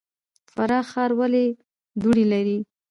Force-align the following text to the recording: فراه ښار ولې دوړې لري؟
فراه 0.53 0.85
ښار 0.91 1.11
ولې 1.19 1.45
دوړې 2.01 2.25
لري؟ 2.33 2.57